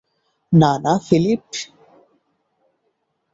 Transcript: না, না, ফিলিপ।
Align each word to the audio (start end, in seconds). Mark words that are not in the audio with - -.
না, 0.53 0.71
না, 0.83 0.93
ফিলিপ। 1.07 1.43